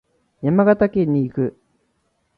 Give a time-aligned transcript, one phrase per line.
[0.41, 1.61] 山形県に行く。